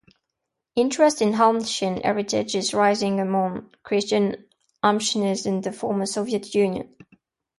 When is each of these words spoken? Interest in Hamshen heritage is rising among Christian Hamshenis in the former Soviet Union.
Interest 0.75 1.21
in 1.21 1.33
Hamshen 1.33 2.03
heritage 2.03 2.55
is 2.55 2.73
rising 2.73 3.19
among 3.19 3.69
Christian 3.83 4.45
Hamshenis 4.83 5.45
in 5.45 5.61
the 5.61 5.71
former 5.71 6.07
Soviet 6.07 6.55
Union. 6.55 6.95